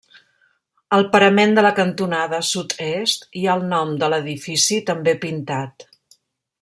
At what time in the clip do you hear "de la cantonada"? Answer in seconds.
1.59-2.39